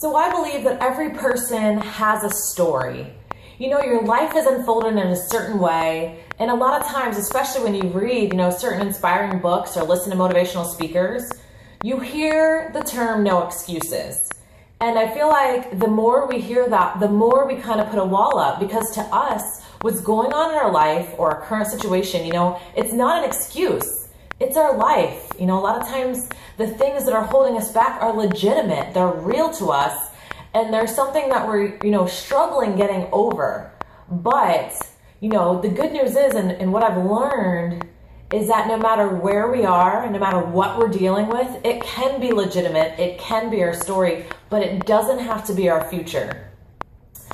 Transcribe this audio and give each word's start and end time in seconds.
So 0.00 0.16
I 0.16 0.30
believe 0.30 0.64
that 0.64 0.80
every 0.80 1.10
person 1.10 1.76
has 1.76 2.24
a 2.24 2.30
story. 2.30 3.06
You 3.58 3.68
know, 3.68 3.82
your 3.82 4.02
life 4.02 4.34
is 4.34 4.46
unfolded 4.46 4.92
in 4.92 5.08
a 5.08 5.14
certain 5.14 5.58
way, 5.58 6.24
and 6.38 6.50
a 6.50 6.54
lot 6.54 6.80
of 6.80 6.88
times, 6.88 7.18
especially 7.18 7.64
when 7.64 7.74
you 7.74 7.90
read, 7.90 8.32
you 8.32 8.38
know, 8.38 8.48
certain 8.48 8.86
inspiring 8.86 9.40
books 9.40 9.76
or 9.76 9.84
listen 9.84 10.10
to 10.10 10.16
motivational 10.16 10.64
speakers, 10.64 11.30
you 11.84 12.00
hear 12.00 12.70
the 12.72 12.80
term 12.80 13.22
no 13.22 13.46
excuses. 13.46 14.26
And 14.80 14.98
I 14.98 15.12
feel 15.12 15.28
like 15.28 15.78
the 15.78 15.88
more 15.88 16.26
we 16.26 16.40
hear 16.40 16.66
that, 16.66 16.98
the 16.98 17.08
more 17.08 17.46
we 17.46 17.56
kind 17.56 17.78
of 17.78 17.90
put 17.90 17.98
a 17.98 18.04
wall 18.04 18.38
up 18.38 18.58
because 18.58 18.94
to 18.94 19.02
us, 19.02 19.62
what's 19.82 20.00
going 20.00 20.32
on 20.32 20.52
in 20.52 20.56
our 20.56 20.72
life 20.72 21.12
or 21.18 21.34
our 21.34 21.42
current 21.42 21.66
situation, 21.66 22.24
you 22.24 22.32
know, 22.32 22.58
it's 22.74 22.94
not 22.94 23.22
an 23.22 23.28
excuse. 23.28 23.99
It's 24.40 24.56
our 24.56 24.74
life. 24.76 25.30
You 25.38 25.44
know, 25.44 25.58
a 25.58 25.60
lot 25.60 25.80
of 25.80 25.86
times 25.86 26.28
the 26.56 26.66
things 26.66 27.04
that 27.04 27.12
are 27.12 27.24
holding 27.24 27.58
us 27.58 27.70
back 27.72 28.02
are 28.02 28.16
legitimate. 28.16 28.94
They're 28.94 29.12
real 29.12 29.50
to 29.52 29.66
us. 29.66 30.10
And 30.54 30.72
there's 30.72 30.94
something 30.94 31.28
that 31.28 31.46
we're, 31.46 31.78
you 31.84 31.90
know, 31.90 32.06
struggling 32.06 32.74
getting 32.74 33.06
over. 33.12 33.70
But, 34.10 34.74
you 35.20 35.28
know, 35.28 35.60
the 35.60 35.68
good 35.68 35.92
news 35.92 36.16
is, 36.16 36.34
and, 36.34 36.50
and 36.52 36.72
what 36.72 36.82
I've 36.82 37.04
learned 37.04 37.86
is 38.32 38.48
that 38.48 38.66
no 38.66 38.78
matter 38.78 39.08
where 39.08 39.50
we 39.50 39.64
are, 39.64 40.04
and 40.04 40.12
no 40.12 40.18
matter 40.18 40.40
what 40.40 40.78
we're 40.78 40.88
dealing 40.88 41.28
with, 41.28 41.64
it 41.64 41.82
can 41.82 42.20
be 42.20 42.32
legitimate, 42.32 42.98
it 42.98 43.18
can 43.18 43.50
be 43.50 43.62
our 43.62 43.74
story, 43.74 44.24
but 44.48 44.62
it 44.62 44.86
doesn't 44.86 45.18
have 45.18 45.44
to 45.46 45.52
be 45.52 45.68
our 45.68 45.86
future. 45.88 46.50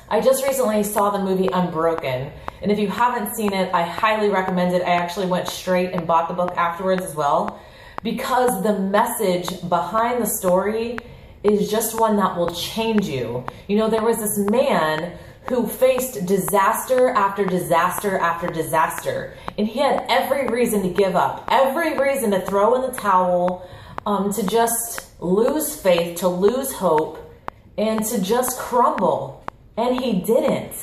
I 0.09 0.21
just 0.21 0.43
recently 0.43 0.83
saw 0.83 1.11
the 1.11 1.19
movie 1.19 1.49
Unbroken, 1.53 2.31
and 2.61 2.71
if 2.71 2.79
you 2.79 2.87
haven't 2.87 3.35
seen 3.35 3.53
it, 3.53 3.73
I 3.73 3.83
highly 3.83 4.29
recommend 4.29 4.73
it. 4.73 4.81
I 4.81 4.91
actually 4.91 5.27
went 5.27 5.47
straight 5.47 5.93
and 5.93 6.07
bought 6.07 6.27
the 6.27 6.33
book 6.33 6.55
afterwards 6.57 7.03
as 7.03 7.15
well 7.15 7.59
because 8.03 8.63
the 8.63 8.77
message 8.79 9.67
behind 9.69 10.21
the 10.21 10.27
story 10.27 10.97
is 11.43 11.69
just 11.69 11.99
one 11.99 12.17
that 12.17 12.37
will 12.37 12.53
change 12.53 13.07
you. 13.07 13.45
You 13.67 13.77
know, 13.77 13.89
there 13.89 14.03
was 14.03 14.17
this 14.17 14.37
man 14.49 15.17
who 15.47 15.65
faced 15.65 16.25
disaster 16.25 17.09
after 17.09 17.45
disaster 17.45 18.17
after 18.17 18.47
disaster, 18.47 19.33
and 19.57 19.67
he 19.67 19.79
had 19.79 20.05
every 20.09 20.47
reason 20.47 20.81
to 20.81 20.89
give 20.89 21.15
up, 21.15 21.47
every 21.49 21.97
reason 21.97 22.31
to 22.31 22.41
throw 22.41 22.75
in 22.75 22.81
the 22.81 22.97
towel, 22.97 23.67
um, 24.05 24.31
to 24.33 24.45
just 24.45 25.07
lose 25.21 25.75
faith, 25.75 26.19
to 26.19 26.27
lose 26.27 26.73
hope, 26.73 27.33
and 27.77 28.03
to 28.05 28.21
just 28.21 28.57
crumble. 28.57 29.43
And 29.77 29.99
he 29.99 30.21
didn't. 30.21 30.73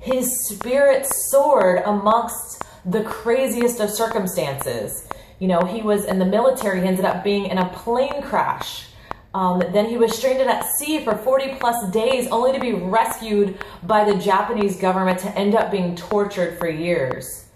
His 0.00 0.48
spirit 0.48 1.06
soared 1.06 1.82
amongst 1.84 2.62
the 2.86 3.04
craziest 3.04 3.80
of 3.80 3.90
circumstances. 3.90 5.06
You 5.38 5.48
know, 5.48 5.60
he 5.60 5.82
was 5.82 6.06
in 6.06 6.18
the 6.18 6.24
military, 6.24 6.80
he 6.80 6.86
ended 6.86 7.04
up 7.04 7.22
being 7.22 7.46
in 7.46 7.58
a 7.58 7.68
plane 7.68 8.22
crash. 8.22 8.86
Um, 9.32 9.62
then 9.72 9.86
he 9.86 9.96
was 9.96 10.16
stranded 10.16 10.48
at 10.48 10.64
sea 10.64 11.04
for 11.04 11.16
40 11.16 11.56
plus 11.60 11.90
days, 11.92 12.26
only 12.28 12.52
to 12.52 12.58
be 12.58 12.72
rescued 12.72 13.58
by 13.82 14.04
the 14.04 14.18
Japanese 14.18 14.76
government 14.76 15.20
to 15.20 15.38
end 15.38 15.54
up 15.54 15.70
being 15.70 15.94
tortured 15.94 16.58
for 16.58 16.68
years. 16.68 17.46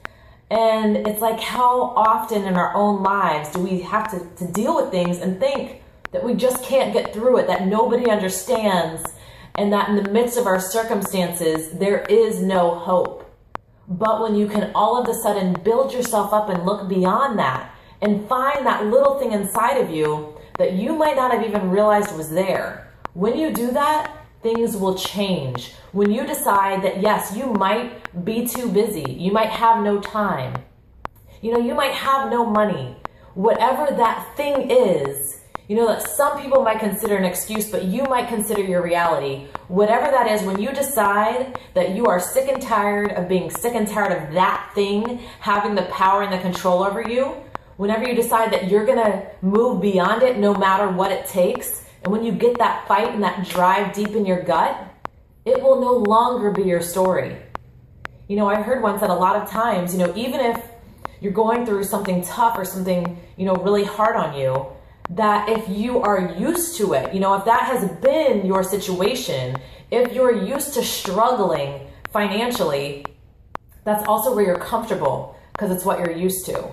And 0.50 0.96
it's 1.08 1.20
like, 1.20 1.40
how 1.40 1.80
often 1.96 2.44
in 2.44 2.54
our 2.54 2.74
own 2.76 3.02
lives 3.02 3.50
do 3.50 3.60
we 3.60 3.80
have 3.80 4.10
to, 4.10 4.44
to 4.44 4.52
deal 4.52 4.76
with 4.76 4.90
things 4.90 5.18
and 5.18 5.40
think 5.40 5.82
that 6.12 6.22
we 6.22 6.34
just 6.34 6.62
can't 6.62 6.92
get 6.92 7.12
through 7.12 7.38
it, 7.38 7.48
that 7.48 7.66
nobody 7.66 8.08
understands, 8.08 9.02
and 9.56 9.72
that 9.72 9.88
in 9.88 9.96
the 9.96 10.10
midst 10.10 10.36
of 10.36 10.46
our 10.46 10.60
circumstances, 10.60 11.70
there 11.70 12.02
is 12.02 12.42
no 12.42 12.74
hope. 12.74 13.30
But 13.88 14.22
when 14.22 14.34
you 14.34 14.48
can 14.48 14.72
all 14.74 15.00
of 15.00 15.08
a 15.08 15.14
sudden 15.14 15.54
build 15.62 15.92
yourself 15.92 16.32
up 16.32 16.48
and 16.48 16.64
look 16.64 16.88
beyond 16.88 17.38
that 17.38 17.74
and 18.00 18.26
find 18.28 18.66
that 18.66 18.86
little 18.86 19.18
thing 19.18 19.32
inside 19.32 19.76
of 19.76 19.90
you 19.90 20.36
that 20.58 20.72
you 20.72 20.96
might 20.96 21.16
not 21.16 21.32
have 21.32 21.46
even 21.46 21.70
realized 21.70 22.16
was 22.16 22.30
there, 22.30 22.92
when 23.12 23.38
you 23.38 23.52
do 23.52 23.70
that, 23.72 24.24
things 24.42 24.76
will 24.76 24.96
change. 24.96 25.72
When 25.92 26.10
you 26.10 26.26
decide 26.26 26.82
that, 26.82 27.00
yes, 27.00 27.36
you 27.36 27.52
might 27.52 28.24
be 28.24 28.46
too 28.46 28.70
busy, 28.70 29.12
you 29.12 29.32
might 29.32 29.50
have 29.50 29.82
no 29.82 30.00
time, 30.00 30.54
you 31.40 31.52
know, 31.52 31.60
you 31.60 31.74
might 31.74 31.92
have 31.92 32.30
no 32.30 32.44
money, 32.46 32.96
whatever 33.34 33.94
that 33.94 34.34
thing 34.36 34.70
is, 34.70 35.40
you 35.68 35.76
know, 35.76 35.86
that 35.86 36.02
some 36.02 36.40
people 36.40 36.62
might 36.62 36.78
consider 36.78 37.16
an 37.16 37.24
excuse, 37.24 37.70
but 37.70 37.84
you 37.84 38.04
might 38.04 38.28
consider 38.28 38.62
your 38.62 38.82
reality. 38.82 39.46
Whatever 39.68 40.10
that 40.10 40.30
is, 40.30 40.42
when 40.42 40.60
you 40.60 40.72
decide 40.72 41.58
that 41.72 41.94
you 41.94 42.04
are 42.06 42.20
sick 42.20 42.48
and 42.48 42.60
tired 42.60 43.12
of 43.12 43.28
being 43.28 43.50
sick 43.50 43.74
and 43.74 43.88
tired 43.88 44.12
of 44.12 44.34
that 44.34 44.70
thing 44.74 45.20
having 45.40 45.74
the 45.74 45.84
power 45.84 46.22
and 46.22 46.32
the 46.32 46.38
control 46.38 46.84
over 46.84 47.00
you, 47.00 47.34
whenever 47.76 48.06
you 48.06 48.14
decide 48.14 48.52
that 48.52 48.68
you're 48.68 48.84
to 48.84 49.26
move 49.40 49.80
beyond 49.80 50.22
it 50.22 50.38
no 50.38 50.54
matter 50.54 50.88
what 50.88 51.10
it 51.10 51.26
takes, 51.26 51.84
and 52.02 52.12
when 52.12 52.22
you 52.22 52.32
get 52.32 52.58
that 52.58 52.86
fight 52.86 53.14
and 53.14 53.22
that 53.22 53.48
drive 53.48 53.94
deep 53.94 54.10
in 54.10 54.26
your 54.26 54.42
gut, 54.42 54.76
it 55.46 55.62
will 55.62 55.80
no 55.80 55.92
longer 55.92 56.50
be 56.50 56.62
your 56.62 56.82
story. 56.82 57.36
You 58.28 58.36
know, 58.36 58.46
I 58.46 58.60
heard 58.60 58.82
once 58.82 59.00
that 59.00 59.08
a 59.10 59.14
lot 59.14 59.36
of 59.36 59.50
times, 59.50 59.94
you 59.94 59.98
know, 59.98 60.12
even 60.14 60.40
if 60.40 60.62
you're 61.22 61.32
going 61.32 61.64
through 61.64 61.84
something 61.84 62.22
tough 62.22 62.58
or 62.58 62.66
something, 62.66 63.18
you 63.38 63.46
know, 63.46 63.54
really 63.54 63.84
hard 63.84 64.16
on 64.16 64.38
you, 64.38 64.66
that 65.10 65.48
if 65.48 65.68
you 65.68 66.00
are 66.00 66.34
used 66.38 66.76
to 66.78 66.94
it, 66.94 67.12
you 67.12 67.20
know, 67.20 67.34
if 67.34 67.44
that 67.44 67.64
has 67.64 67.90
been 68.00 68.46
your 68.46 68.62
situation, 68.62 69.56
if 69.90 70.12
you're 70.12 70.44
used 70.44 70.74
to 70.74 70.82
struggling 70.82 71.86
financially, 72.10 73.04
that's 73.84 74.06
also 74.08 74.34
where 74.34 74.44
you're 74.44 74.58
comfortable 74.58 75.36
because 75.52 75.70
it's 75.70 75.84
what 75.84 75.98
you're 75.98 76.16
used 76.16 76.46
to. 76.46 76.68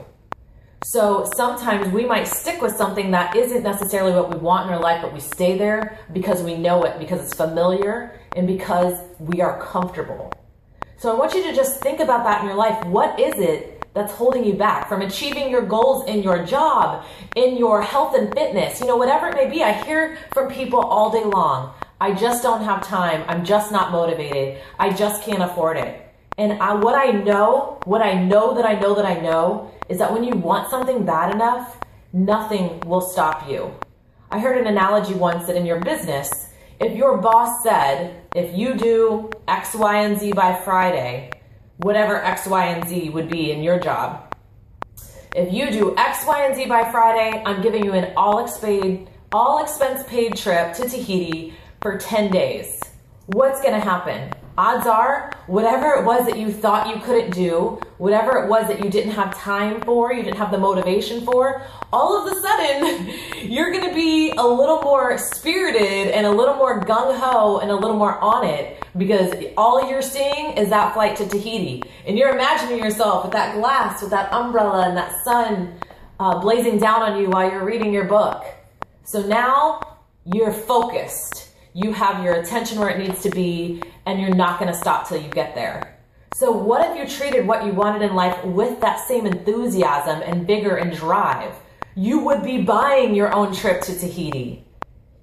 So 0.84 1.30
sometimes 1.36 1.92
we 1.94 2.06
might 2.06 2.28
stick 2.28 2.62
with 2.62 2.76
something 2.76 3.12
that 3.12 3.36
isn't 3.36 3.62
necessarily 3.62 4.14
what 4.14 4.34
we 4.34 4.38
want 4.38 4.68
in 4.68 4.74
our 4.74 4.80
life, 4.82 5.02
but 5.04 5.14
we 5.14 5.20
stay 5.20 5.58
there 5.58 6.00
because 6.12 6.42
we 6.42 6.58
know 6.58 6.84
it, 6.84 6.98
because 6.98 7.24
it's 7.24 7.36
familiar, 7.36 8.20
and 8.36 8.48
because 8.48 8.98
we 9.20 9.42
are 9.42 9.62
comfortable. 9.62 10.32
So 10.98 11.12
I 11.14 11.20
want 11.20 11.34
you 11.36 11.44
to 11.44 11.54
just 11.54 11.82
think 11.82 12.00
about 12.00 12.24
that 12.24 12.42
in 12.42 12.48
your 12.48 12.56
life. 12.56 12.84
What 12.86 13.20
is 13.20 13.38
it 13.38 13.81
that's 13.94 14.14
holding 14.14 14.46
you 14.46 14.54
back 14.54 14.88
from 14.88 15.02
achieving 15.02 15.50
your 15.50 15.62
goals 15.62 16.08
in 16.08 16.24
your 16.24 16.46
job, 16.46 17.06
in 17.36 17.58
your 17.58 17.82
health 17.82 18.16
and 18.16 18.34
fitness, 18.34 18.80
you 18.80 18.88
know, 18.88 18.96
whatever 18.96 19.28
it 19.28 19.36
may 19.36 19.50
be. 19.50 19.64
I 19.64 19.84
hear 19.84 20.18
from 20.34 20.52
people 20.52 20.80
all 20.80 21.12
day 21.12 21.24
long. 21.24 21.74
I 22.00 22.14
just 22.14 22.42
don't 22.42 22.64
have 22.64 22.86
time. 22.86 23.24
I'm 23.28 23.46
just 23.46 23.72
not 23.72 23.92
motivated. 23.92 24.60
I 24.80 24.92
just 24.92 25.24
can't 25.24 25.44
afford 25.44 25.78
it. 25.78 26.08
And 26.38 26.54
I, 26.54 26.74
what 26.74 26.96
I 26.96 27.12
know, 27.12 27.80
what 27.86 28.02
I 28.02 28.14
know 28.14 28.56
that 28.56 28.66
I 28.66 28.80
know 28.80 28.96
that 28.96 29.06
I 29.06 29.20
know 29.20 29.72
is 29.90 30.00
that 30.00 30.12
when 30.12 30.24
you 30.24 30.34
want 30.34 30.70
something 30.70 31.06
bad 31.06 31.36
enough, 31.36 31.78
nothing 32.14 32.80
will 32.82 33.02
stop 33.02 33.48
you. 33.50 33.74
I 34.32 34.40
heard 34.40 34.58
an 34.58 34.68
analogy 34.68 35.14
once 35.14 35.46
that 35.48 35.58
in 35.58 35.66
your 35.66 35.82
business, 35.82 36.50
if 36.80 36.96
your 36.96 37.18
boss 37.18 37.62
said, 37.62 38.24
if 38.34 38.58
you 38.58 38.74
do 38.74 39.30
X, 39.48 39.76
Y, 39.76 40.02
and 40.02 40.18
Z 40.18 40.32
by 40.32 40.56
Friday, 40.56 41.30
whatever 41.82 42.24
X, 42.24 42.48
Y, 42.48 42.66
and 42.66 42.88
Z 42.88 43.10
would 43.10 43.30
be 43.30 43.52
in 43.52 43.64
your 43.64 43.80
job. 43.80 44.36
If 45.36 45.54
you 45.54 45.72
do 45.72 45.96
X, 45.98 46.26
Y, 46.26 46.46
and 46.46 46.56
Z 46.56 46.66
by 46.68 46.92
Friday, 46.92 47.42
I'm 47.46 47.62
giving 47.62 47.84
you 47.84 47.94
an 47.94 48.14
all 48.16 48.44
expense 48.44 49.08
all 49.34 49.64
expense 49.64 50.04
paid 50.10 50.36
trip 50.36 50.74
to 50.74 50.90
Tahiti 50.90 51.54
for 51.82 51.98
10 51.98 52.32
days. 52.32 52.82
What's 53.28 53.62
going 53.62 53.74
to 53.74 53.80
happen? 53.80 54.30
odds 54.58 54.86
are, 54.86 55.32
whatever 55.48 55.94
it 55.96 56.06
was 56.06 56.26
that 56.26 56.38
you 56.38 56.52
thought 56.52 56.94
you 56.94 57.02
couldn't 57.02 57.32
do, 57.32 57.80
whatever 57.98 58.38
it 58.44 58.50
was 58.50 58.68
that 58.68 58.84
you 58.84 58.90
didn't 58.90 59.12
have 59.12 59.36
time 59.36 59.82
for, 59.82 60.14
you 60.14 60.24
didn't 60.24 60.38
have 60.38 60.52
the 60.52 60.58
motivation 60.58 61.26
for, 61.26 61.64
all 61.92 62.16
of 62.16 62.32
a 62.32 62.42
sudden, 62.42 63.14
you're 63.52 63.72
going 63.72 63.88
to 63.88 63.96
be 63.96 64.32
a 64.38 64.46
little 64.46 64.82
more 64.82 65.18
spirited 65.18 66.10
and 66.10 66.26
a 66.26 66.32
little 66.32 66.56
more 66.56 66.82
gung 66.82 67.18
ho 67.18 67.60
and 67.60 67.72
a 67.72 67.76
little 67.76 67.98
more 67.98 68.20
on 68.20 68.46
it 68.46 68.81
because 68.98 69.34
all 69.58 69.90
you're 69.90 70.02
seeing 70.02 70.58
is 70.58 70.70
that 70.70 70.94
flight 70.94 71.16
to 71.18 71.28
Tahiti. 71.28 71.84
And 72.06 72.18
you're 72.18 72.34
imagining 72.34 72.80
yourself 72.80 73.24
with 73.24 73.34
that 73.34 73.56
glass, 73.56 74.02
with 74.02 74.12
that 74.12 74.32
umbrella, 74.34 74.88
and 74.88 74.98
that 74.98 75.24
sun 75.24 75.80
uh, 76.20 76.40
blazing 76.40 76.78
down 76.78 77.02
on 77.02 77.20
you 77.20 77.30
while 77.30 77.50
you're 77.50 77.66
reading 77.66 77.94
your 77.94 78.06
book. 78.06 78.46
So 79.04 79.26
now 79.26 79.98
you're 80.26 80.54
focused 80.54 81.52
you 81.74 81.94
have 81.94 82.24
your 82.24 82.36
attention 82.36 82.80
where 82.80 82.90
it 82.90 83.00
needs 83.00 83.22
to 83.24 83.30
be, 83.30 83.82
and 84.06 84.20
you're 84.20 84.36
not 84.36 84.60
going 84.60 84.72
to 84.72 84.78
stop 84.78 85.08
till 85.08 85.22
you 85.22 85.30
get 85.30 85.56
there. 85.56 85.98
So, 86.34 86.52
what 86.52 86.90
if 86.90 86.98
you 86.98 87.18
treated 87.18 87.48
what 87.48 87.66
you 87.66 87.72
wanted 87.72 88.02
in 88.02 88.16
life 88.16 88.44
with 88.44 88.82
that 88.82 89.00
same 89.08 89.26
enthusiasm 89.26 90.22
and 90.22 90.46
vigor 90.46 90.76
and 90.76 90.96
drive? 90.96 91.54
You 91.96 92.20
would 92.20 92.44
be 92.44 92.62
buying 92.62 93.16
your 93.16 93.34
own 93.34 93.54
trip 93.54 93.82
to 93.84 93.98
Tahiti. 93.98 94.66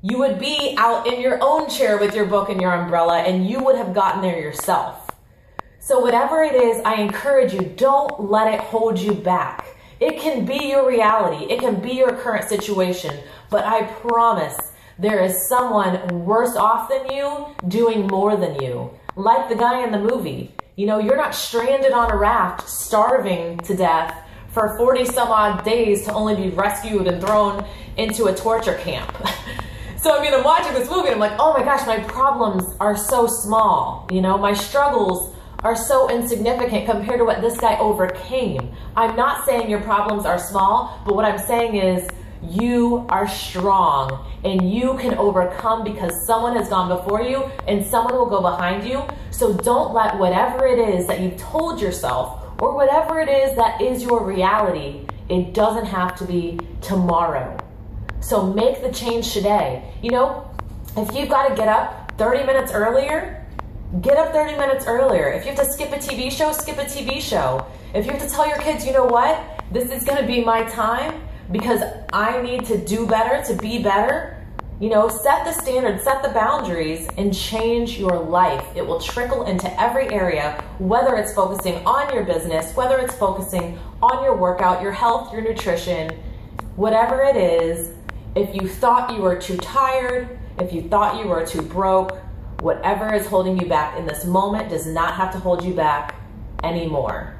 You 0.01 0.19
would 0.19 0.39
be 0.39 0.77
out 0.79 1.09
in 1.09 1.21
your 1.21 1.41
own 1.43 1.69
chair 1.69 1.99
with 1.99 2.15
your 2.15 2.27
book 2.27 2.51
and 2.51 2.61
your 2.61 2.73
umbrella, 2.73 3.19
and 3.19 3.49
you 3.49 3.59
would 3.65 3.75
have 3.75 3.93
gotten 3.93 4.23
there 4.23 4.39
yourself. 4.39 5.11
So, 5.81 5.99
whatever 5.99 6.45
it 6.45 6.55
is, 6.55 6.81
I 6.85 7.01
encourage 7.01 7.53
you 7.53 7.63
don't 7.63 8.31
let 8.31 8.55
it 8.55 8.61
hold 8.61 8.97
you 8.97 9.13
back. 9.13 9.67
It 9.99 10.21
can 10.21 10.45
be 10.45 10.69
your 10.69 10.87
reality, 10.87 11.53
it 11.53 11.59
can 11.59 11.81
be 11.81 11.95
your 11.95 12.13
current 12.13 12.49
situation, 12.49 13.19
but 13.51 13.65
I 13.65 13.83
promise 13.83 14.57
there 15.01 15.25
is 15.25 15.49
someone 15.49 16.25
worse 16.25 16.55
off 16.55 16.89
than 16.89 17.11
you 17.11 17.47
doing 17.67 18.07
more 18.07 18.37
than 18.37 18.63
you. 18.63 18.93
Like 19.17 19.49
the 19.49 19.57
guy 19.57 19.83
in 19.83 19.91
the 19.91 19.99
movie. 19.99 20.55
You 20.77 20.87
know, 20.87 21.01
you're 21.01 21.17
not 21.17 21.35
stranded 21.35 21.91
on 21.91 22.13
a 22.13 22.17
raft, 22.17 22.69
starving 22.69 23.59
to 23.59 23.75
death 23.75 24.17
for 24.51 24.79
40 24.79 25.07
some 25.07 25.33
odd 25.33 25.65
days 25.65 26.05
to 26.05 26.13
only 26.13 26.37
be 26.37 26.51
rescued 26.51 27.09
and 27.09 27.21
thrown 27.21 27.67
into 27.97 28.27
a 28.27 28.35
torture 28.35 28.77
camp. 28.77 29.13
so 30.09 30.19
I 30.19 30.23
mean, 30.23 30.33
I'm 30.33 30.43
watching 30.43 30.73
this 30.73 30.89
movie 30.89 31.09
and 31.09 31.17
I'm 31.17 31.21
like, 31.21 31.39
oh 31.39 31.53
my 31.53 31.63
gosh, 31.63 31.87
my 31.87 31.99
problems 31.99 32.65
are 32.81 32.97
so 32.97 33.27
small. 33.27 34.09
You 34.11 34.23
know, 34.23 34.39
my 34.39 34.55
struggles 34.55 35.37
are 35.59 35.77
so 35.77 36.09
insignificant 36.09 36.87
compared 36.87 37.19
to 37.19 37.27
what 37.27 37.43
this 37.43 37.59
guy 37.59 37.79
overcame. 37.79 38.75
I'm 38.97 39.17
not 39.17 39.45
saying 39.45 39.69
your 39.69 39.83
problems 39.83 40.25
are 40.25 40.39
small, 40.39 40.99
but 41.05 41.15
what 41.15 41.27
I'm 41.27 41.37
saying 41.37 41.75
is 41.75 42.09
you 42.43 43.05
are 43.11 43.29
strong 43.29 44.27
and 44.45 44.73
you 44.73 44.97
can 44.97 45.13
overcome 45.19 45.85
because 45.85 46.25
someone 46.25 46.57
has 46.57 46.71
gone 46.71 46.89
before 46.89 47.21
you 47.21 47.45
and 47.67 47.85
someone 47.85 48.15
will 48.15 48.31
go 48.31 48.41
behind 48.41 48.89
you. 48.89 49.05
So 49.31 49.53
don't 49.53 49.93
let 49.93 50.19
whatever 50.19 50.67
it 50.67 50.79
is 50.79 51.07
that 51.09 51.21
you've 51.21 51.37
told 51.37 51.83
yourself 51.83 52.47
or 52.63 52.75
whatever 52.75 53.21
it 53.21 53.29
is 53.29 53.55
that 53.57 53.83
is 53.83 54.03
your 54.03 54.25
reality, 54.25 55.07
it 55.29 55.53
doesn't 55.53 55.85
have 55.85 56.17
to 56.17 56.25
be 56.25 56.59
tomorrow. 56.81 57.59
So 58.21 58.53
make 58.53 58.83
the 58.83 58.93
change 58.93 59.33
today. 59.33 59.93
You 60.03 60.11
know, 60.11 60.51
if 60.97 61.15
you've 61.15 61.29
got 61.29 61.49
to 61.49 61.55
get 61.55 61.69
up 61.69 62.13
30 62.19 62.45
minutes 62.45 62.73
earlier, 62.73 63.47
get 64.03 64.17
up 64.17 64.33
30 64.33 64.57
minutes 64.59 64.87
earlier. 64.87 65.29
If 65.33 65.45
you 65.45 65.53
have 65.53 65.65
to 65.65 65.73
skip 65.73 65.93
a 65.93 65.97
TV 65.97 66.31
show, 66.31 66.53
skip 66.53 66.79
a 66.79 66.85
TV 66.85 67.21
show. 67.21 67.67
If 67.95 68.05
you 68.07 68.13
have 68.13 68.21
to 68.21 68.29
tell 68.29 68.47
your 68.47 68.59
kids, 68.59 68.85
you 68.85 68.93
know 68.93 69.07
what, 69.07 69.63
this 69.73 69.91
is 69.91 70.05
going 70.05 70.21
to 70.21 70.27
be 70.27 70.45
my 70.45 70.65
time 70.65 71.23
because 71.53 71.83
I 72.13 72.43
need 72.43 72.67
to 72.67 72.77
do 72.77 73.07
better, 73.07 73.43
to 73.47 73.61
be 73.61 73.83
better, 73.83 74.35
you 74.81 74.91
know, 74.91 75.09
set 75.09 75.45
the 75.45 75.53
standards, 75.53 76.05
set 76.05 76.23
the 76.23 76.29
boundaries, 76.29 77.09
and 77.17 77.35
change 77.35 77.99
your 77.99 78.17
life. 78.17 78.65
It 78.77 78.87
will 78.87 79.01
trickle 79.01 79.47
into 79.47 79.69
every 79.81 80.09
area, 80.11 80.63
whether 80.79 81.17
it's 81.17 81.33
focusing 81.33 81.85
on 81.85 82.15
your 82.15 82.25
business, 82.25 82.77
whether 82.77 82.99
it's 82.99 83.15
focusing 83.17 83.79
on 84.03 84.23
your 84.23 84.37
workout, 84.37 84.83
your 84.83 84.93
health, 84.93 85.33
your 85.33 85.43
nutrition, 85.43 86.17
whatever 86.79 87.25
it 87.25 87.37
is. 87.37 87.91
If 88.37 88.55
you 88.55 88.69
thought 88.69 89.13
you 89.13 89.21
were 89.21 89.37
too 89.37 89.57
tired, 89.57 90.39
if 90.61 90.73
you 90.73 90.83
thought 90.83 91.21
you 91.21 91.29
were 91.29 91.45
too 91.45 91.61
broke, 91.61 92.17
whatever 92.61 93.13
is 93.13 93.27
holding 93.27 93.59
you 93.59 93.67
back 93.67 93.99
in 93.99 94.07
this 94.07 94.25
moment 94.25 94.71
does 94.71 94.87
not 94.87 95.15
have 95.15 95.33
to 95.33 95.41
hold 95.41 95.65
you 95.65 95.75
back 95.75 96.15
anymore. 96.63 97.35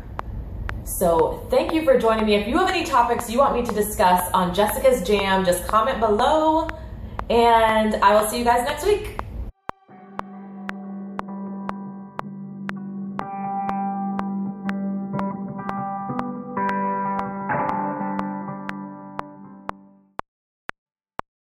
So, 0.83 1.47
thank 1.51 1.73
you 1.73 1.85
for 1.85 1.99
joining 1.99 2.27
me. 2.27 2.35
If 2.35 2.49
you 2.49 2.59
have 2.59 2.69
any 2.69 2.85
topics 2.85 3.31
you 3.31 3.39
want 3.39 3.55
me 3.55 3.65
to 3.65 3.73
discuss 3.73 4.29
on 4.33 4.53
Jessica's 4.53 5.07
Jam, 5.07 5.45
just 5.45 5.69
comment 5.69 6.01
below 6.01 6.69
and 7.31 7.95
I 7.97 8.21
will 8.21 8.29
see 8.29 8.39
you 8.39 8.45
guys 8.45 8.65
next 8.65 8.85
week. 8.85 9.21